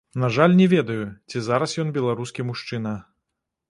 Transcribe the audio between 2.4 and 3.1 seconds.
мужчына.